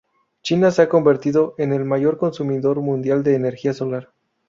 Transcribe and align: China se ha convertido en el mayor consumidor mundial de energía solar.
China 0.41 0.71
se 0.71 0.81
ha 0.81 0.89
convertido 0.89 1.53
en 1.59 1.73
el 1.73 1.85
mayor 1.85 2.17
consumidor 2.17 2.79
mundial 2.81 3.21
de 3.21 3.35
energía 3.35 3.71
solar. 3.75 4.11